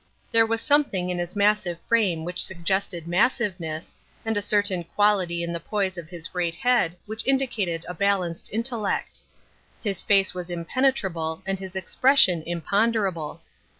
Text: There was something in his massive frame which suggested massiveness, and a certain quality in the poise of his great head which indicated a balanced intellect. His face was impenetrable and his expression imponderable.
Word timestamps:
There 0.31 0.47
was 0.47 0.61
something 0.61 1.11
in 1.11 1.19
his 1.19 1.35
massive 1.35 1.77
frame 1.81 2.25
which 2.25 2.43
suggested 2.43 3.07
massiveness, 3.07 3.93
and 4.25 4.35
a 4.35 4.41
certain 4.41 4.83
quality 4.83 5.43
in 5.43 5.53
the 5.53 5.59
poise 5.59 5.95
of 5.95 6.09
his 6.09 6.27
great 6.27 6.55
head 6.55 6.97
which 7.05 7.23
indicated 7.27 7.85
a 7.87 7.93
balanced 7.93 8.51
intellect. 8.51 9.19
His 9.83 10.01
face 10.01 10.33
was 10.33 10.49
impenetrable 10.49 11.43
and 11.45 11.59
his 11.59 11.75
expression 11.75 12.41
imponderable. 12.47 13.41